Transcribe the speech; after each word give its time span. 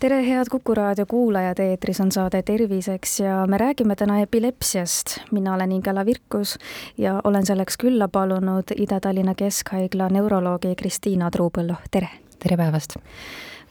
tere, 0.00 0.22
head 0.26 0.48
Kuku 0.50 0.74
raadio 0.74 1.04
kuulajad, 1.06 1.58
eetris 1.60 2.00
on 2.00 2.12
saade 2.12 2.42
Terviseks 2.42 3.20
ja 3.20 3.46
me 3.46 3.58
räägime 3.58 3.96
täna 3.96 4.20
epilepsiast. 4.20 5.18
mina 5.30 5.54
olen 5.54 5.72
Ingela 5.72 6.06
Virkus 6.06 6.58
ja 6.98 7.20
olen 7.24 7.46
selleks 7.46 7.76
külla 7.76 8.08
palunud 8.08 8.64
Ida-Tallinna 8.76 9.34
Keskhaigla 9.34 10.08
neuroloogi 10.08 10.74
Kristiina 10.76 11.30
Truupõllu, 11.30 11.74
tere! 11.90 12.08
tere 12.38 12.56
päevast! 12.56 12.96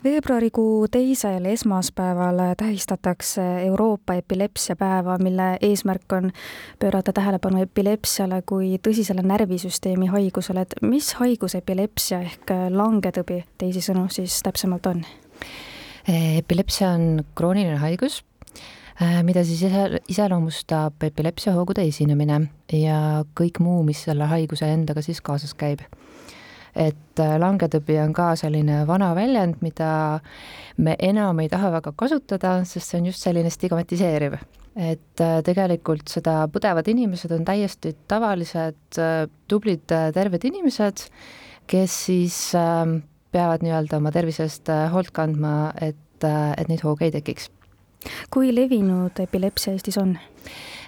veebruarikuu 0.04 0.88
teisel 0.88 1.46
esmaspäeval 1.46 2.38
tähistatakse 2.58 3.42
Euroopa 3.62 4.14
epilepsiapäeva, 4.14 5.18
mille 5.18 5.58
eesmärk 5.62 6.14
on 6.14 6.32
pöörata 6.80 7.14
tähelepanu 7.14 7.62
epilepsiale 7.62 8.42
kui 8.46 8.78
tõsisele 8.88 9.26
närvisüsteemi 9.26 10.06
haigusele, 10.06 10.62
et 10.62 10.78
mis 10.82 11.14
haigus 11.14 11.56
epilepsia 11.56 12.22
ehk 12.22 12.54
langetõbi 12.70 13.44
teisisõnu 13.58 14.06
siis 14.14 14.44
täpsemalt 14.44 14.86
on? 14.86 15.04
Epilepsia 16.08 16.92
on 16.96 17.24
krooniline 17.36 17.80
haigus, 17.82 18.24
äh, 19.02 19.20
mida 19.24 19.44
siis 19.48 19.64
iseloomustab 20.10 21.04
epilepsiahoogude 21.10 21.86
esinemine 21.88 22.42
ja 22.74 23.24
kõik 23.40 23.62
muu, 23.64 23.82
mis 23.88 24.06
selle 24.08 24.30
haiguse 24.32 24.70
endaga 24.74 25.04
siis 25.06 25.22
kaasas 25.22 25.56
käib. 25.58 25.84
et 26.76 27.20
äh, 27.20 27.34
langetõbi 27.42 27.98
on 28.00 28.14
ka 28.14 28.36
selline 28.38 28.86
vana 28.88 29.10
väljend, 29.16 29.58
mida 29.62 30.22
me 30.78 30.96
enam 31.00 31.40
ei 31.40 31.50
taha 31.50 31.72
väga 31.72 31.92
kasutada, 31.98 32.64
sest 32.64 32.92
see 32.92 33.00
on 33.00 33.06
just 33.10 33.26
selline 33.26 33.50
stigmatiseeriv. 33.50 34.38
et 34.76 35.22
tegelikult 35.44 36.08
seda 36.08 36.48
põdevad 36.48 36.88
inimesed 36.88 37.32
on 37.36 37.44
täiesti 37.44 37.96
tavalised, 38.08 39.00
tublid, 39.48 39.90
terved 40.14 40.46
inimesed, 40.46 41.10
kes 41.68 41.98
siis 42.06 42.38
peavad 43.32 43.64
nii-öelda 43.66 44.00
oma 44.00 44.12
tervise 44.14 44.46
eest 44.48 44.70
äh, 44.74 44.88
hoolt 44.94 45.12
kandma, 45.16 45.72
et, 45.82 46.26
äh, 46.26 46.52
et 46.58 46.70
neid 46.72 46.84
hooge 46.86 47.08
ei 47.08 47.14
tekiks. 47.14 47.50
kui 48.32 48.54
levinud 48.56 49.18
epilepsia 49.20 49.74
Eestis 49.76 49.98
on? 50.00 50.14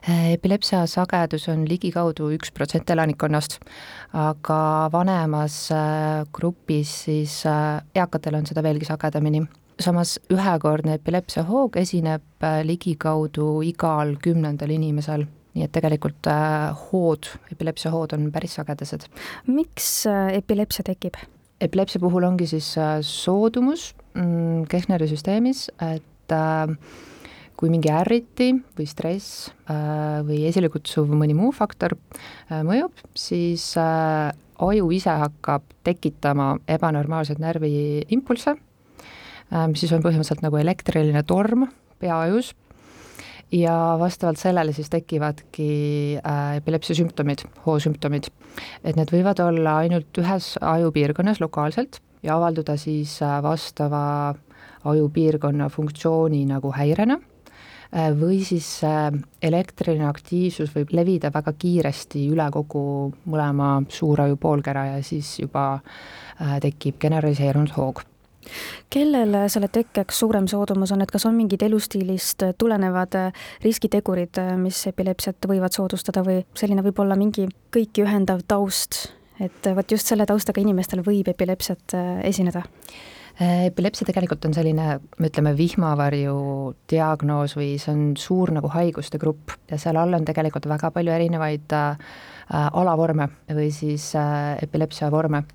Äh, 0.07 0.31
epilepsia 0.33 0.85
sagedus 0.87 1.49
on 1.51 1.65
ligikaudu 1.69 2.31
üks 2.37 2.53
protsent 2.55 2.89
elanikkonnast, 2.89 3.59
aga 4.17 4.61
vanemas 4.93 5.57
grupis 6.33 6.93
siis 7.07 7.41
eakatel 7.45 8.39
on 8.39 8.47
seda 8.49 8.63
veelgi 8.63 8.87
sagedamini. 8.89 9.43
samas 9.81 10.19
ühekordne 10.29 10.95
epilepsiahoog 10.99 11.77
esineb 11.77 12.45
ligikaudu 12.63 13.61
igal 13.65 14.15
kümnendal 14.21 14.69
inimesel 14.69 15.25
nii 15.51 15.65
et 15.65 15.71
tegelikult 15.75 16.27
hood, 16.87 17.27
epilepsiahood 17.51 18.13
on 18.15 18.31
päris 18.31 18.55
sagedased. 18.55 19.09
miks 19.47 20.05
epilepsia 20.07 20.87
tekib? 20.87 21.19
Epilepsia 21.61 22.01
puhul 22.01 22.25
ongi 22.25 22.47
siis 22.49 22.73
äh, 22.79 22.99
soodumus 23.05 23.91
mm, 24.15 24.65
Kehneri 24.71 25.07
süsteemis, 25.11 25.67
et 25.85 26.35
äh, 26.35 26.73
kui 27.59 27.69
mingi 27.69 27.91
ärriti 27.93 28.51
või 28.77 28.87
stress 28.89 29.51
äh, 29.69 30.21
või 30.25 30.43
esilekutsuv 30.49 31.11
mõni 31.13 31.35
muu 31.37 31.51
faktor 31.53 31.95
mõjub, 32.49 32.95
siis 33.17 33.73
aju 33.77 34.89
ise 34.93 35.13
hakkab 35.23 35.65
tekitama 35.85 36.55
ebanormaalseid 36.69 37.41
närviimpulsse, 37.41 38.55
mis 39.69 39.81
siis 39.83 39.93
on 39.95 40.03
põhimõtteliselt 40.03 40.43
nagu 40.45 40.59
elektriline 40.59 41.23
torm 41.27 41.65
peaajus 42.01 42.51
ja 43.51 43.95
vastavalt 43.99 44.39
sellele 44.39 44.73
siis 44.73 44.89
tekivadki 44.89 45.71
äh, 46.19 46.57
epilepsia 46.57 46.95
sümptomid, 46.95 47.43
hoosümptomid. 47.65 48.29
et 48.83 48.95
need 48.95 49.11
võivad 49.11 49.41
olla 49.43 49.77
ainult 49.83 50.17
ühes 50.21 50.53
ajupiirkonnas 50.61 51.41
lokaalselt 51.43 51.99
ja 52.23 52.37
avalduda 52.37 52.77
siis 52.77 53.17
äh, 53.21 53.41
vastava 53.43 54.33
ajupiirkonna 54.85 55.69
funktsiooni 55.69 56.45
nagu 56.49 56.71
häirena 56.75 57.19
äh, 57.19 58.11
või 58.15 58.41
siis 58.47 58.69
elektriline 59.41 60.07
aktiivsus 60.07 60.71
võib 60.75 60.95
levida 60.95 61.33
väga 61.33 61.53
kiiresti 61.53 62.27
üle 62.31 62.47
kogu 62.51 62.85
mõlema 63.25 63.81
suuraju 63.89 64.39
poolkera 64.39 64.87
ja 64.95 65.03
siis 65.03 65.39
juba 65.39 65.81
tekib 66.63 66.95
generaliseerunud 66.97 67.75
hoog 67.75 68.01
kellel 68.89 69.37
selle 69.51 69.69
tekkeks 69.71 70.19
suurem 70.23 70.47
soodumus 70.51 70.91
on, 70.91 71.01
et 71.01 71.11
kas 71.11 71.25
on 71.29 71.37
mingid 71.37 71.63
elustiilist 71.65 72.43
tulenevad 72.57 73.17
riskitegurid, 73.63 74.41
mis 74.61 74.83
epilepsiat 74.91 75.49
võivad 75.49 75.75
soodustada 75.75 76.25
või 76.25 76.41
selline 76.57 76.83
võib 76.85 76.99
olla 77.03 77.17
mingi 77.19 77.47
kõiki 77.73 78.05
ühendav 78.05 78.43
taust, 78.47 79.11
et 79.39 79.71
vot 79.75 79.91
just 79.91 80.09
selle 80.09 80.25
taustaga 80.29 80.61
inimestel 80.61 81.05
võib 81.05 81.31
epilepsiat 81.33 81.97
esineda? 82.27 82.65
Epilepsia 83.39 84.05
tegelikult 84.07 84.45
on 84.45 84.53
selline, 84.55 84.97
ütleme, 85.23 85.53
vihmavarju 85.57 86.35
diagnoos 86.91 87.55
või 87.57 87.73
see 87.81 87.93
on 87.93 88.03
suur 88.19 88.51
nagu 88.53 88.71
haiguste 88.73 89.19
grupp 89.21 89.55
ja 89.71 89.79
seal 89.81 89.99
all 89.99 90.13
on 90.17 90.27
tegelikult 90.27 90.67
väga 90.69 90.91
palju 90.93 91.13
erinevaid 91.15 91.75
äh, 91.77 92.13
alavorme 92.51 93.29
või 93.49 93.69
siis 93.75 94.11
äh, 94.19 94.57
epilepsia 94.63 95.11
vorme 95.13 95.45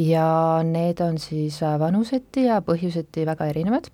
ja 0.00 0.62
need 0.66 1.00
on 1.04 1.18
siis 1.22 1.60
äh, 1.62 1.78
vanuseti 1.80 2.48
ja 2.48 2.60
põhjuseti 2.66 3.26
väga 3.26 3.48
erinevad 3.52 3.90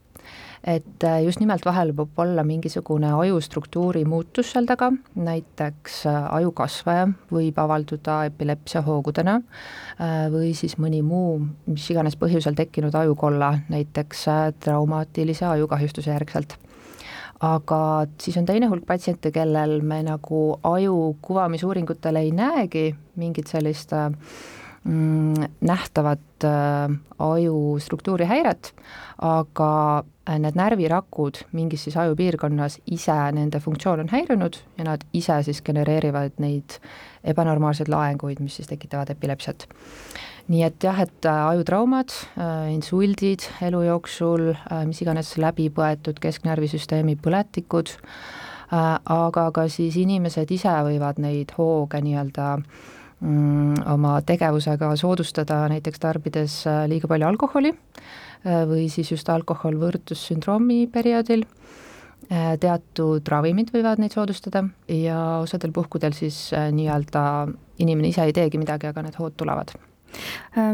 et 0.65 1.04
äh, 1.04 1.22
just 1.25 1.41
nimelt 1.41 1.65
vahel 1.65 1.93
võib 1.97 2.19
olla 2.21 2.44
mingisugune 2.44 3.12
ajustruktuuri 3.16 4.04
muutus 4.04 4.53
seal 4.53 4.69
taga, 4.69 4.91
näiteks 5.16 6.03
äh, 6.10 6.19
ajukasvaja 6.41 7.09
võib 7.32 7.59
avalduda 7.60 8.25
epilepsiahoogudena 8.31 9.41
või 10.32 10.54
siis 10.56 10.78
mõni 10.81 11.03
muu, 11.04 11.34
mis 11.69 11.84
iganes 11.93 12.15
põhjusel 12.16 12.54
tekkinud 12.56 12.94
ajukolla, 12.97 13.50
näiteks 13.69 14.22
traumaatilise 14.65 15.44
ajukahjustuse 15.44 16.10
järgselt. 16.10 16.56
aga 17.41 18.06
siis 18.21 18.37
on 18.37 18.47
teine 18.48 18.69
hulk 18.69 18.87
patsiente, 18.87 19.31
kellel 19.32 19.81
me 19.82 20.03
nagu 20.03 20.41
aju 20.62 21.16
kuvamisuuringutel 21.22 22.16
ei 22.16 22.32
näegi 22.32 22.94
mingit 23.16 23.53
sellist 23.53 23.92
äh, 23.92 24.09
Mm, 24.84 25.34
nähtavat 25.60 26.44
äh, 26.44 26.88
aju 27.19 27.78
struktuurihäiret, 27.78 28.72
aga 29.19 29.98
äh, 29.98 30.04
need 30.39 30.59
närvirakud 30.59 31.41
mingis 31.57 31.87
siis 31.87 31.97
ajupiirkonnas 32.01 32.79
ise, 32.93 33.17
nende 33.35 33.61
funktsioon 33.63 34.05
on 34.05 34.11
häirinud 34.13 34.59
ja 34.79 34.87
nad 34.87 35.07
ise 35.17 35.41
siis 35.47 35.63
genereerivad 35.67 36.39
neid 36.43 36.77
ebanormaalseid 37.25 37.91
laenguid, 37.91 38.43
mis 38.45 38.61
siis 38.61 38.69
tekitavad 38.71 39.11
epilepsiat. 39.11 39.67
nii 40.51 40.63
et 40.67 40.83
jah, 40.83 41.01
et 41.01 41.27
äh, 41.31 41.41
ajutraumad, 41.55 42.11
insuldid 42.73 43.45
elu 43.63 43.83
jooksul, 43.87 44.49
mis 44.87 45.03
iganes 45.03 45.37
läbi 45.39 45.69
põetud 45.71 46.19
kesknärvisüsteemi 46.21 47.15
põletikud, 47.23 47.93
aga 48.71 49.51
ka 49.55 49.69
siis 49.69 49.97
inimesed 49.99 50.51
ise 50.51 50.73
võivad 50.87 51.23
neid 51.23 51.55
hooge 51.59 52.01
nii-öelda 52.03 52.49
äh, 52.59 52.91
oma 53.21 54.15
tegevusega 54.25 54.95
soodustada, 54.97 55.67
näiteks 55.69 56.01
tarbides 56.01 56.55
äh, 56.69 56.87
liiga 56.89 57.09
palju 57.11 57.29
alkoholi 57.29 57.75
äh, 57.75 58.63
või 58.69 58.89
siis 58.93 59.13
just 59.13 59.29
alkohol 59.29 59.77
võõrutussündroomi 59.81 60.87
perioodil, 60.93 61.45
äh, 62.31 62.55
teatud 62.63 63.29
ravimid 63.29 63.75
võivad 63.75 64.01
neid 64.01 64.17
soodustada 64.17 64.65
ja 64.89 65.21
osadel 65.45 65.75
puhkudel 65.77 66.17
siis 66.17 66.49
nii-öelda 66.55 67.25
inimene 67.81 68.15
ise 68.15 68.25
ei 68.25 68.37
teegi 68.37 68.61
midagi, 68.61 68.89
aga 68.89 69.05
need 69.05 69.21
hood 69.21 69.37
tulevad 69.37 69.77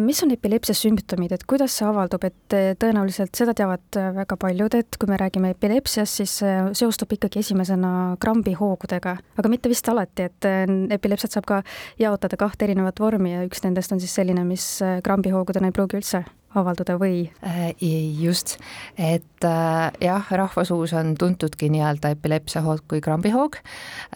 mis 0.03 0.23
on 0.25 0.33
epilepsia 0.35 0.77
sümptomid, 0.77 1.35
et 1.37 1.45
kuidas 1.49 1.75
see 1.77 1.87
avaldub, 1.89 2.25
et 2.29 2.57
äh, 2.57 2.71
tõenäoliselt 2.81 3.37
seda 3.37 3.55
teavad 3.57 3.99
äh, 3.99 4.11
väga 4.17 4.39
paljud, 4.41 4.79
et 4.79 4.99
kui 5.01 5.11
me 5.11 5.19
räägime 5.21 5.53
epilepsiast, 5.55 6.23
siis 6.23 6.39
seostub 6.79 7.13
ikkagi 7.17 7.43
esimesena 7.43 7.91
krambihoogudega, 8.23 9.17
aga 9.37 9.53
mitte 9.53 9.73
vist 9.73 9.89
alati, 9.93 10.31
et 10.31 10.49
epilepsiat 10.97 11.37
saab 11.37 11.49
ka 11.49 11.61
jaotada 12.01 12.39
kahte 12.41 12.67
erinevat 12.69 13.01
vormi 13.01 13.35
ja 13.35 13.45
üks 13.47 13.65
nendest 13.67 13.93
on 13.93 14.03
siis 14.03 14.15
selline, 14.17 14.45
mis 14.49 14.67
krambihoogudena 15.05 15.71
ei 15.71 15.77
pruugi 15.77 16.01
üldse 16.01 16.25
avalduda 16.61 16.97
või? 17.01 17.27
Äh, 17.47 17.73
just, 18.21 18.57
et 18.99 19.45
äh, 19.45 19.93
jah, 20.03 20.31
rahvasuus 20.41 20.95
on 20.97 21.15
tuntudki 21.19 21.69
nii-öelda 21.73 22.13
epilepsiahoog 22.17 22.85
kui 22.91 23.03
krambihoog, 23.05 23.59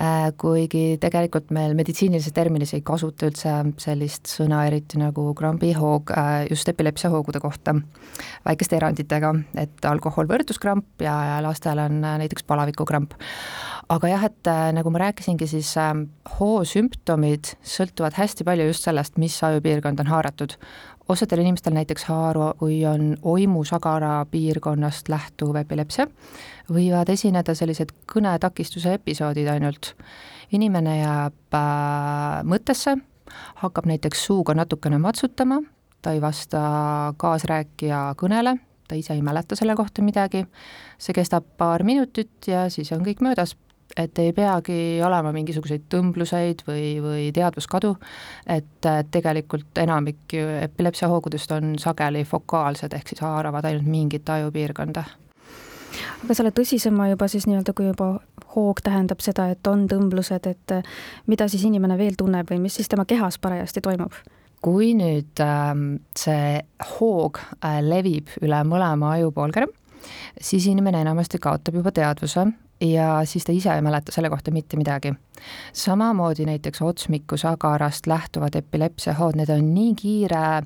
äh, 0.01 0.31
kuigi 0.41 0.99
tegelikult 1.03 1.53
meil 1.55 1.75
meditsiinilises 1.79 2.35
terminis 2.37 2.75
ei 2.77 2.85
kasuta 2.87 3.29
üldse 3.31 3.55
sellist 3.83 4.31
sõna 4.31 4.65
eriti 4.69 5.01
nagu 5.01 5.31
krambihoog 5.37 6.13
just 6.51 6.69
epilepsiahoogude 6.73 7.41
kohta, 7.43 7.75
väikeste 8.47 8.79
eranditega, 8.79 9.35
et 9.61 9.89
alkohol 9.89 10.29
võrdluskramp 10.31 11.05
ja, 11.05 11.17
ja 11.35 11.41
lastel 11.45 11.81
on 11.83 12.01
näiteks 12.01 12.47
palavikukramp. 12.49 13.15
aga 13.91 14.09
jah, 14.09 14.25
et 14.29 14.51
nagu 14.77 14.91
ma 14.95 15.05
rääkisingi, 15.07 15.49
siis 15.51 15.75
hoo 16.39 16.63
sümptomid 16.69 17.55
sõltuvad 17.67 18.17
hästi 18.19 18.47
palju 18.47 18.71
just 18.71 18.87
sellest, 18.87 19.19
mis 19.19 19.37
ajupiirkond 19.45 20.01
on 20.01 20.13
haaratud 20.13 20.57
osadel 21.11 21.43
inimestel 21.43 21.75
näiteks 21.75 22.05
haaru, 22.09 22.53
kui 22.59 22.81
on 22.87 23.17
oimusagara 23.23 24.27
piirkonnast 24.31 25.09
lähtuv 25.11 25.57
epilepsia, 25.61 26.07
võivad 26.71 27.11
esineda 27.13 27.55
sellised 27.59 27.93
kõnetakistuse 28.13 28.95
episoodid 29.01 29.51
ainult. 29.51 29.95
inimene 30.53 30.97
jääb 30.99 31.55
äh, 31.55 32.41
mõttesse, 32.43 32.97
hakkab 33.63 33.87
näiteks 33.87 34.25
suuga 34.27 34.55
natukene 34.55 34.99
matsutama, 34.99 35.61
ta 36.03 36.11
ei 36.11 36.21
vasta 36.21 37.15
kaasrääkija 37.17 38.01
kõnele, 38.19 38.57
ta 38.89 38.99
ise 38.99 39.15
ei 39.15 39.23
mäleta 39.23 39.57
selle 39.57 39.77
kohta 39.79 40.03
midagi, 40.03 40.43
see 40.99 41.15
kestab 41.15 41.47
paar 41.57 41.87
minutit 41.87 42.51
ja 42.51 42.67
siis 42.71 42.91
on 42.93 43.07
kõik 43.07 43.23
möödas 43.23 43.55
et 43.97 44.19
ei 44.19 44.33
peagi 44.37 45.01
olema 45.07 45.33
mingisuguseid 45.35 45.87
tõmbluseid 45.93 46.65
või, 46.67 46.85
või 47.03 47.29
teadvuskadu, 47.35 47.95
et 48.51 48.91
tegelikult 49.11 49.81
enamik 49.83 50.37
ju 50.37 50.47
epilepsiahoogudest 50.61 51.57
on 51.57 51.75
sageli 51.83 52.25
fokaalsed, 52.29 52.95
ehk 52.97 53.13
siis 53.13 53.25
haaravad 53.25 53.69
ainult 53.69 53.89
mingit 53.91 54.29
ajupiirkonda. 54.29 55.05
aga 56.25 56.35
selle 56.35 56.53
tõsisema 56.55 57.11
juba 57.11 57.29
siis 57.29 57.47
nii-öelda, 57.51 57.75
kui 57.75 57.91
juba 57.91 58.13
hoog 58.57 58.83
tähendab 58.85 59.23
seda, 59.25 59.49
et 59.51 59.67
on 59.67 59.87
tõmblused, 59.91 60.47
et 60.47 60.77
mida 61.27 61.49
siis 61.49 61.65
inimene 61.65 61.99
veel 61.99 62.19
tunneb 62.19 62.51
või 62.51 62.61
mis 62.67 62.79
siis 62.79 62.89
tema 62.89 63.05
kehas 63.05 63.39
parajasti 63.39 63.81
toimub? 63.81 64.15
kui 64.61 64.93
nüüd 64.93 65.41
äh, 65.41 65.71
see 66.19 66.61
hoog 66.99 67.41
äh, 67.65 67.81
levib 67.81 68.29
üle 68.45 68.59
mõlema 68.69 69.15
ajupoolkera, 69.17 69.71
siis 70.41 70.67
inimene 70.67 71.01
enamasti 71.01 71.39
kaotab 71.39 71.75
juba 71.81 71.93
teadvuse 71.93 72.47
ja 72.81 73.21
siis 73.25 73.45
ta 73.45 73.53
ise 73.53 73.73
ei 73.75 73.83
mäleta 73.83 74.13
selle 74.13 74.31
kohta 74.31 74.51
mitte 74.51 74.77
midagi. 74.77 75.15
samamoodi 75.73 76.45
näiteks 76.45 76.83
otsmikusagarast 76.83 78.07
lähtuvad 78.07 78.55
epilepsiahood, 78.55 79.37
need 79.37 79.49
on 79.49 79.75
nii 79.75 79.95
kiire 79.95 80.63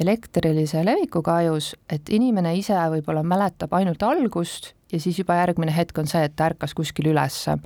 elektrilise 0.00 0.84
levikuga 0.84 1.34
ajus, 1.34 1.74
et 1.92 2.08
inimene 2.08 2.54
ise 2.56 2.74
võib-olla 2.74 3.22
mäletab 3.22 3.72
ainult 3.72 4.02
algust 4.02 4.72
ja 4.92 5.00
siis 5.00 5.18
juba 5.18 5.34
järgmine 5.34 5.76
hetk 5.76 5.98
on 5.98 6.08
see, 6.08 6.22
et 6.24 6.36
ta 6.36 6.48
ärkas 6.50 6.74
kuskil 6.74 7.10
ülesse. 7.12 7.56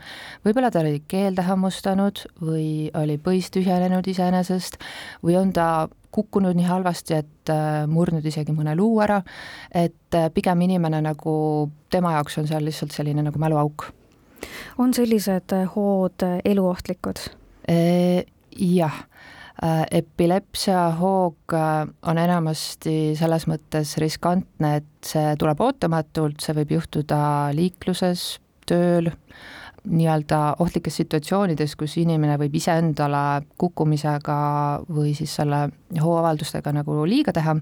võib-olla 0.47 0.71
ta 0.71 0.81
oli 0.81 1.03
keelde 1.09 1.43
hammustanud 1.43 2.25
või 2.43 2.91
oli 2.95 3.19
põis 3.19 3.51
tühjenenud 3.55 4.07
iseenesest 4.07 4.79
või 5.23 5.39
on 5.41 5.53
ta 5.53 5.89
kukkunud 6.15 6.57
nii 6.57 6.67
halvasti, 6.69 7.19
et 7.19 7.53
äh, 7.53 7.85
murdnud 7.91 8.25
isegi 8.27 8.55
mõne 8.57 8.75
luu 8.79 8.99
ära, 9.05 9.21
et 9.75 10.17
äh, 10.17 10.29
pigem 10.35 10.63
inimene 10.67 11.01
nagu, 11.05 11.35
tema 11.93 12.15
jaoks 12.17 12.41
on 12.41 12.49
seal 12.51 12.65
lihtsalt 12.65 12.95
selline 12.97 13.25
nagu 13.27 13.41
mäluauk. 13.41 13.91
on 14.79 14.95
sellised 14.95 15.53
äh, 15.53 15.69
hood 15.75 16.25
eluohtlikud? 16.45 17.21
Jah, 18.59 18.95
epilepsia 19.93 20.87
hoog 20.97 21.53
on 21.53 22.19
enamasti 22.19 23.13
selles 23.19 23.45
mõttes 23.51 23.91
riskantne, 24.01 24.71
et 24.81 25.05
see 25.05 25.35
tuleb 25.37 25.61
ootamatult, 25.61 26.41
see 26.41 26.57
võib 26.57 26.73
juhtuda 26.79 27.19
liikluses, 27.53 28.39
tööl, 28.71 29.11
nii-öelda 29.89 30.39
ohtlikes 30.63 31.01
situatsioonides, 31.01 31.75
kus 31.77 31.97
inimene 32.01 32.39
võib 32.41 32.55
iseendale 32.61 33.43
kukkumisega 33.59 34.39
või 34.93 35.15
siis 35.19 35.35
selle 35.41 35.69
hooavaldustega 36.03 36.73
nagu 36.77 37.03
liiga 37.09 37.35
teha 37.37 37.57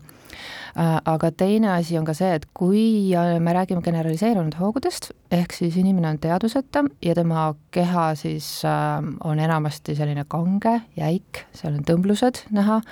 Äh, 0.76 0.98
aga 1.08 1.30
teine 1.32 1.70
asi 1.72 1.96
on 1.96 2.04
ka 2.04 2.12
see, 2.12 2.34
et 2.36 2.42
kui 2.52 3.08
äh, 3.16 3.38
me 3.40 3.54
räägime 3.56 3.80
generaliseerunud 3.80 4.58
hoogudest, 4.58 5.08
ehk 5.32 5.54
siis 5.56 5.78
inimene 5.80 6.10
on 6.10 6.18
teadvuseta 6.20 6.82
ja 7.00 7.14
tema 7.16 7.46
keha 7.72 8.10
siis 8.20 8.48
äh, 8.68 9.06
on 9.24 9.40
enamasti 9.40 9.94
selline 9.96 10.26
kange, 10.28 10.74
jäik, 10.98 11.46
seal 11.56 11.78
on 11.78 11.86
tõmblused 11.88 12.42
näha, 12.52 12.82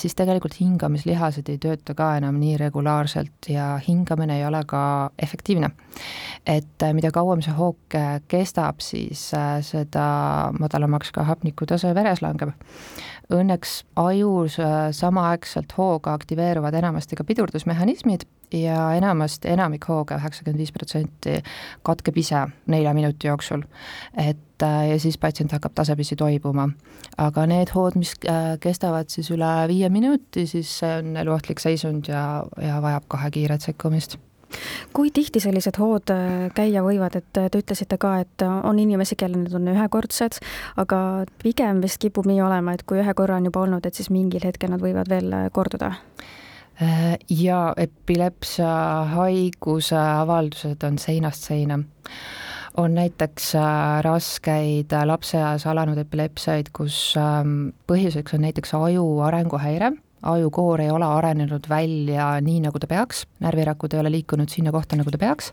siis 0.00 0.14
tegelikult 0.18 0.58
hingamislihased 0.60 1.48
ei 1.48 1.56
tööta 1.62 1.94
ka 1.96 2.10
enam 2.18 2.36
nii 2.40 2.58
regulaarselt 2.60 3.48
ja 3.48 3.72
hingamine 3.80 4.36
ei 4.36 4.44
ole 4.44 4.60
ka 4.68 4.82
efektiivne. 5.18 5.70
et 6.46 6.84
mida 6.92 7.10
kauem 7.12 7.40
see 7.44 7.54
hoog 7.56 7.96
kestab, 8.28 8.39
siis 8.84 9.30
seda 9.66 10.06
madalamaks 10.58 11.12
ka 11.12 11.24
hapnikutase 11.28 11.94
veres 11.94 12.22
langeb 12.22 12.54
õnneks 13.34 13.80
ajus 14.00 14.58
äh, 14.62 14.90
samaaegselt 14.94 15.72
hooga 15.78 16.14
aktiveeruvad 16.18 16.74
enamasti 16.74 17.18
ka 17.18 17.24
pidurdusmehhanismid 17.24 18.26
ja 18.54 18.90
enamasti, 18.98 19.48
enamik 19.52 19.86
hooga, 19.88 20.18
üheksakümmend 20.18 20.58
viis 20.58 20.72
protsenti, 20.74 21.36
katkeb 21.86 22.18
ise 22.18 22.46
nelja 22.70 22.94
minuti 22.96 23.30
jooksul. 23.30 23.62
et 24.16 24.62
äh, 24.62 24.88
ja 24.90 24.98
siis 24.98 25.18
patsient 25.18 25.52
hakkab 25.52 25.74
tasapisi 25.74 26.16
toibuma. 26.16 26.68
aga 27.18 27.46
need 27.46 27.74
hood, 27.74 27.96
mis 27.96 28.14
äh, 28.26 28.56
kestavad 28.60 29.08
siis 29.08 29.30
üle 29.30 29.52
viie 29.68 29.88
minuti, 29.88 30.46
siis 30.46 30.78
see 30.78 30.96
on 30.98 31.16
eluohtlik 31.16 31.60
seisund 31.60 32.08
ja, 32.08 32.44
ja 32.62 32.82
vajab 32.82 33.06
kohe 33.08 33.30
kiiret 33.30 33.62
sekkumist 33.62 34.18
kui 34.92 35.10
tihti 35.14 35.40
sellised 35.42 35.78
hood 35.80 36.12
äh, 36.14 36.48
käia 36.54 36.82
võivad, 36.84 37.16
et 37.20 37.40
äh, 37.40 37.48
te 37.52 37.62
ütlesite 37.62 37.98
ka, 38.00 38.16
et 38.24 38.44
äh, 38.44 38.56
on 38.66 38.78
inimesi, 38.82 39.18
kellel 39.18 39.44
need 39.44 39.56
on 39.56 39.70
ühekordsed, 39.72 40.40
aga 40.80 41.00
pigem 41.42 41.82
vist 41.84 42.00
kipub 42.02 42.28
nii 42.30 42.42
olema, 42.44 42.74
et 42.74 42.84
kui 42.88 43.00
ühe 43.02 43.14
korra 43.16 43.38
on 43.40 43.48
juba 43.50 43.64
olnud, 43.66 43.86
et 43.86 43.96
siis 43.96 44.10
mingil 44.12 44.44
hetkel 44.44 44.72
nad 44.74 44.82
võivad 44.82 45.10
veel 45.10 45.34
korduda? 45.52 45.94
ja 47.28 47.74
epilepsia 47.76 48.68
haiguse 49.10 49.98
avaldused 50.00 50.80
on 50.88 50.94
seinast 50.96 51.44
seina. 51.50 51.76
On 52.80 52.94
näiteks 52.96 53.50
raskeid 54.06 54.94
lapseeas 55.04 55.66
alanud 55.68 56.00
epilepsiaid, 56.00 56.70
kus 56.72 56.96
ähm, 57.20 57.74
põhjuseks 57.84 58.38
on 58.38 58.46
näiteks 58.46 58.72
aju 58.78 59.04
arenguhäire 59.26 59.90
ajukoor 60.22 60.80
ei 60.84 60.90
ole 60.90 61.06
arenenud 61.06 61.68
välja 61.68 62.32
nii, 62.44 62.60
nagu 62.66 62.80
ta 62.80 62.88
peaks, 62.90 63.24
närvirakud 63.40 63.94
ei 63.94 64.02
ole 64.02 64.12
liikunud 64.12 64.52
sinna 64.52 64.72
kohta, 64.74 64.98
nagu 65.00 65.12
ta 65.12 65.20
peaks, 65.20 65.52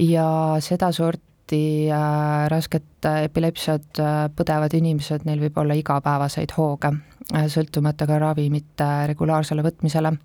ja 0.00 0.28
sedasorti 0.64 1.60
äh, 1.92 2.46
rasket 2.52 3.08
epilepsiat 3.24 4.00
äh, 4.02 4.16
põdevad 4.36 4.74
inimesed, 4.78 5.26
neil 5.28 5.42
võib 5.44 5.60
olla 5.60 5.76
igapäevaseid 5.78 6.56
hooge 6.56 6.92
äh,, 7.34 7.46
sõltumata 7.52 8.08
ka 8.08 8.18
ravimite 8.22 8.88
regulaarsele 9.12 9.64
võtmisele. 9.66 10.16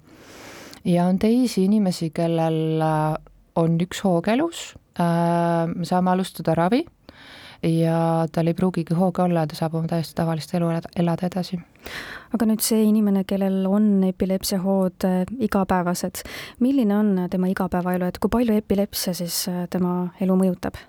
ja 0.85 1.05
on 1.07 1.19
teisi 1.19 1.67
inimesi, 1.67 2.11
kellel 2.15 2.81
äh, 2.81 3.13
on 3.55 3.77
üks 3.83 4.03
hoog 4.05 4.27
elus 4.31 4.73
äh,, 4.99 5.67
me 5.67 5.87
saame 5.87 6.15
alustada 6.15 6.55
ravi 6.55 6.85
ja 7.63 8.27
tal 8.31 8.47
ei 8.47 8.53
pruugigi 8.53 8.95
hooge 8.97 9.21
olla 9.23 9.43
ja 9.43 9.47
ta 9.47 9.55
saab 9.55 9.77
oma 9.79 9.87
täiesti 9.87 10.15
tavalist 10.17 10.53
elu 10.55 10.69
elada, 10.99 11.27
edasi. 11.27 11.59
aga 12.33 12.47
nüüd 12.49 12.63
see 12.63 12.83
inimene, 12.83 13.23
kellel 13.27 13.65
on 13.69 14.03
epilepsiahood 14.07 15.07
äh, 15.07 15.19
igapäevased, 15.47 16.23
milline 16.59 16.97
on 16.97 17.13
tema 17.31 17.51
igapäevaelu, 17.51 18.09
et 18.09 18.19
kui 18.19 18.31
palju 18.33 18.57
epilepsia 18.57 19.13
siis 19.17 19.45
äh, 19.51 19.65
tema 19.69 20.13
elu 20.21 20.39
mõjutab? 20.39 20.79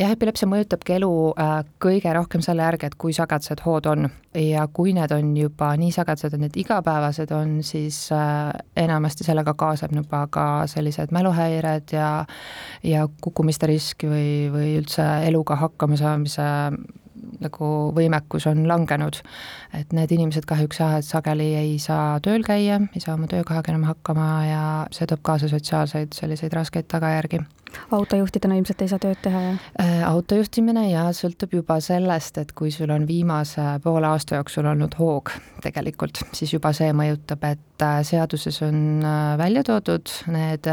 Jah, 0.00 0.14
epilepsia 0.14 0.48
mõjutabki 0.48 0.94
elu 0.96 1.10
äh, 1.34 1.54
kõige 1.82 2.12
rohkem 2.16 2.42
selle 2.44 2.64
järgi, 2.64 2.88
et 2.88 2.96
kui 3.00 3.14
sagedased 3.16 3.62
hood 3.64 3.88
on 3.90 4.08
ja 4.36 4.66
kui 4.72 4.94
need 4.96 5.12
on 5.14 5.32
juba 5.36 5.72
nii 5.80 5.92
sagedased, 5.94 6.34
et 6.34 6.44
need 6.44 6.56
igapäevased 6.62 7.32
on, 7.36 7.58
siis 7.66 8.06
äh, 8.14 8.50
enamasti 8.80 9.26
sellega 9.26 9.54
kaasab 9.58 9.94
juba 9.96 10.24
ka 10.32 10.46
sellised 10.70 11.12
mäluhäired 11.14 11.92
ja 11.96 12.10
ja 12.86 13.06
kukkumiste 13.20 13.68
risk 13.70 14.06
või, 14.08 14.48
või 14.52 14.72
üldse 14.80 15.06
eluga 15.28 15.58
hakkamasaamise 15.60 16.48
nagu 17.40 17.68
võimekus 17.96 18.46
on 18.48 18.64
langenud. 18.68 19.20
et 19.76 19.92
need 19.92 20.12
inimesed 20.12 20.48
kahjuks 20.48 20.80
jah, 20.80 20.96
et 20.98 21.06
sageli 21.06 21.52
ei 21.54 21.78
saa 21.78 22.18
tööl 22.24 22.42
käia, 22.46 22.80
ei 22.94 23.00
saa 23.00 23.14
oma 23.14 23.28
töökohaga 23.30 23.72
enam 23.72 23.86
hakkama 23.90 24.28
ja 24.48 24.64
see 24.90 25.06
toob 25.06 25.22
kaasa 25.22 25.48
sotsiaalseid 25.52 26.16
selliseid 26.16 26.56
raskeid 26.56 26.88
tagajärgi 26.88 27.44
autojuhtidena 27.90 28.56
ilmselt 28.58 28.82
ei 28.84 28.90
saa 28.90 29.02
tööd 29.02 29.20
teha, 29.24 29.42
jah? 29.44 29.66
Äh, 29.82 29.96
autojuhtimine 30.08 30.86
ja 30.90 31.06
sõltub 31.16 31.54
juba 31.58 31.80
sellest, 31.84 32.38
et 32.42 32.54
kui 32.56 32.72
sul 32.74 32.92
on 32.94 33.06
viimase 33.08 33.64
poole 33.84 34.08
aasta 34.10 34.38
jooksul 34.40 34.68
olnud 34.70 34.96
hoog 35.00 35.32
tegelikult, 35.64 36.22
siis 36.36 36.54
juba 36.54 36.72
see 36.76 36.92
mõjutab, 36.96 37.44
et 37.50 37.84
äh, 37.84 38.00
seaduses 38.06 38.60
on 38.66 39.04
äh, 39.04 39.36
välja 39.40 39.64
toodud 39.66 40.12
need 40.30 40.68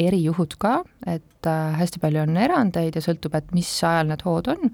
erijuhud 0.00 0.56
ka, 0.60 0.80
et 1.08 1.26
hästi 1.46 2.00
palju 2.02 2.20
on 2.20 2.36
erandeid 2.36 2.96
ja 2.98 3.00
sõltub, 3.00 3.32
et 3.38 3.46
mis 3.56 3.68
ajal 3.86 4.10
need 4.10 4.22
hood 4.26 4.50
on 4.52 4.66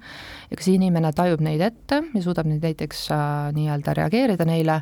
ja 0.49 0.57
kas 0.59 0.67
inimene 0.67 1.13
tajub 1.15 1.39
neid 1.43 1.63
ette 1.63 2.01
ja 2.11 2.23
suudab 2.23 2.49
neid 2.49 2.63
näiteks 2.63 3.05
nii-öelda 3.55 3.93
reageerida 3.95 4.47
neile 4.47 4.75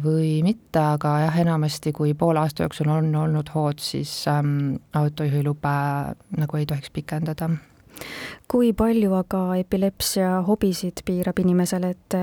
või 0.00 0.38
mitte, 0.44 0.80
aga 0.80 1.12
jah, 1.26 1.36
enamasti 1.44 1.92
kui 1.96 2.14
poole 2.16 2.40
aasta 2.40 2.64
jooksul 2.64 2.88
on 2.92 3.12
olnud 3.26 3.52
hood, 3.52 3.84
siis 3.84 4.12
ähm, 4.32 4.80
autojuhiluba 4.96 5.59
lube 5.60 6.16
nagu 6.40 6.56
ei 6.56 6.66
tohiks 6.66 6.90
pikendada. 6.90 7.50
kui 8.48 8.72
palju 8.72 9.12
aga 9.14 9.56
epilepsia 9.60 10.42
hobisid 10.46 11.02
piirab 11.04 11.38
inimesel, 11.38 11.84
et 11.84 12.14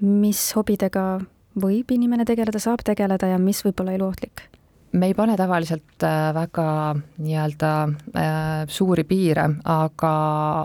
mis 0.00 0.52
hobidega 0.56 1.20
võib 1.54 1.90
inimene 1.92 2.24
tegeleda, 2.24 2.58
saab 2.58 2.80
tegeleda 2.84 3.26
ja 3.28 3.38
mis 3.38 3.62
võib 3.64 3.80
olla 3.80 3.92
eluohtlik? 3.92 4.48
Me 4.92 5.08
ei 5.08 5.14
pane 5.16 5.36
tavaliselt 5.36 6.04
äh, 6.04 6.32
väga 6.36 6.66
nii-öelda 7.22 7.70
äh, 7.88 8.64
suuri 8.68 9.04
piire, 9.08 9.46
aga 9.64 10.12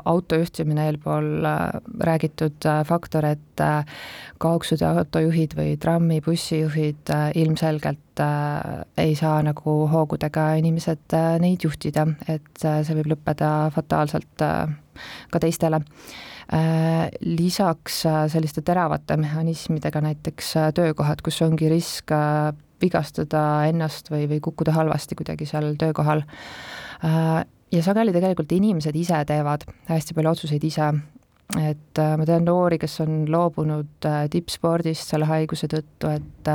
autojuhtimine 0.06 0.88
eelpool 0.90 1.48
äh, 1.48 1.78
räägitud 2.10 2.68
faktor, 2.88 3.26
et 3.26 3.64
kaugsud 4.38 4.84
autojuhid 4.86 5.56
või 5.58 5.78
trammi, 5.82 6.20
bussijuhid 6.22 7.10
ilmselgelt 7.42 8.22
ei 9.02 9.16
saa 9.18 9.40
nagu 9.46 9.74
hoogudega 9.90 10.52
inimesed 10.60 11.16
neid 11.42 11.66
juhtida, 11.66 12.06
et 12.30 12.62
see 12.62 12.98
võib 13.00 13.10
lõppeda 13.16 13.50
fataalselt 13.74 14.38
ka 14.38 15.42
teistele. 15.42 15.82
Lisaks 17.26 18.04
selliste 18.34 18.62
teravate 18.66 19.18
mehhanismidega, 19.18 20.02
näiteks 20.06 20.54
töökohad, 20.78 21.26
kus 21.26 21.42
ongi 21.46 21.70
risk 21.74 22.14
vigastada 22.82 23.44
ennast 23.68 24.12
või, 24.12 24.28
või 24.30 24.42
kukkuda 24.44 24.76
halvasti 24.76 25.18
kuidagi 25.18 25.48
seal 25.50 25.74
töökohal. 25.80 26.24
Äh, 27.06 27.44
ja 27.72 27.84
sageli 27.84 28.14
tegelikult 28.16 28.52
inimesed 28.56 28.96
ise 28.96 29.22
teevad 29.28 29.66
hästi 29.90 30.18
palju 30.18 30.34
otsuseid 30.34 30.64
ise, 30.68 30.92
et 31.58 32.02
äh, 32.02 32.16
ma 32.20 32.28
tean 32.28 32.46
noori, 32.48 32.80
kes 32.82 33.00
on 33.06 33.26
loobunud 33.32 34.08
äh, 34.08 34.26
tippspordist 34.34 35.14
selle 35.14 35.30
haiguse 35.30 35.70
tõttu, 35.72 36.12
et 36.14 36.52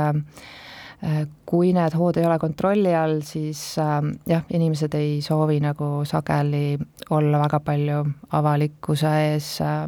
kui 1.45 1.73
need 1.75 1.95
hood 1.97 2.17
ei 2.17 2.25
ole 2.25 2.37
kontrolli 2.39 2.93
all, 2.95 3.19
siis 3.27 3.59
äh, 3.81 3.99
jah, 4.29 4.45
inimesed 4.55 4.93
ei 4.95 5.17
soovi 5.25 5.59
nagu 5.63 6.05
sageli 6.07 6.77
olla 7.11 7.41
väga 7.43 7.59
palju 7.65 7.99
avalikkuse 8.39 9.11
ees 9.27 9.49
äh, 9.61 9.83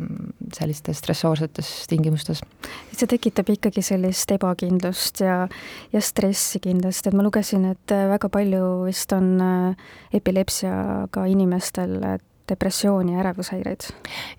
sellistes 0.53 1.00
stressoorsetes 1.00 1.72
tingimustes. 1.89 2.43
see 2.91 3.07
tekitab 3.12 3.50
ikkagi 3.55 3.84
sellist 3.86 4.31
ebakindlust 4.36 5.24
ja, 5.24 5.38
ja 5.93 6.01
stressi 6.03 6.60
kindlasti, 6.63 7.10
et 7.10 7.17
ma 7.17 7.25
lugesin, 7.25 7.65
et 7.72 7.95
väga 8.12 8.29
palju 8.29 8.67
vist 8.89 9.15
on 9.15 9.31
äh, 9.41 9.89
epilepsiaga 10.19 11.25
inimestel 11.31 11.98
depressiooni 12.50 13.15
ja 13.15 13.24
ärevushäireid? 13.24 13.88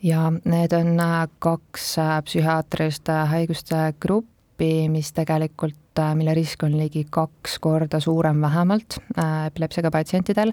jaa, 0.05 0.29
need 0.45 0.77
on 0.77 0.93
äh, 1.01 1.17
kaks 1.39 1.97
äh, 2.05 2.15
psühhiaatriliste 2.29 3.19
haiguste 3.33 3.89
gruppi, 4.01 4.87
mis 4.93 5.13
tegelikult 5.17 5.77
Äh, 5.77 5.86
mille 6.15 6.35
risk 6.35 6.63
on 6.67 6.77
ligi 6.79 7.07
kaks 7.11 7.59
korda 7.63 8.01
suurem 8.01 8.41
vähemalt 8.41 8.99
äh, 9.19 9.47
epilepsiaga 9.47 9.91
patsientidel. 9.91 10.53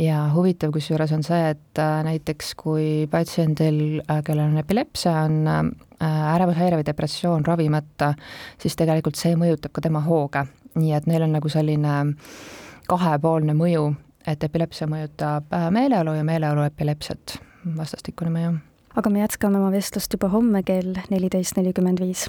Ja 0.00 0.26
huvitav 0.34 0.72
kusjuures 0.74 1.12
on 1.12 1.24
see, 1.26 1.50
et 1.54 1.80
äh, 1.82 1.98
näiteks 2.06 2.54
kui 2.60 3.06
patsiendil, 3.10 4.00
kellel 4.24 4.50
on 4.50 4.62
epilepsia, 4.62 5.16
on 5.26 5.74
ärevushäire 6.06 6.76
või 6.76 6.86
depressioon 6.86 7.44
ravimata, 7.46 8.12
siis 8.60 8.76
tegelikult 8.76 9.16
see 9.16 9.36
mõjutab 9.38 9.72
ka 9.72 9.84
tema 9.86 10.02
hooge, 10.04 10.44
nii 10.76 10.92
et 10.92 11.06
neil 11.08 11.24
on 11.24 11.32
nagu 11.38 11.48
selline 11.48 11.94
kahepoolne 12.86 13.56
mõju, 13.56 13.88
et 14.28 14.44
epilepsia 14.44 14.88
mõjutab 14.90 15.56
meeleolu 15.72 16.18
ja 16.18 16.24
meeleolu 16.26 16.66
epilepsiat, 16.68 17.38
vastastikune 17.78 18.34
mõju. 18.34 18.56
aga 18.96 19.10
me 19.10 19.24
jätkame 19.24 19.58
oma 19.58 19.72
vestlust 19.72 20.12
juba 20.12 20.28
homme 20.28 20.62
kell 20.62 21.00
neliteist 21.10 21.56
nelikümmend 21.56 22.00
viis 22.04 22.28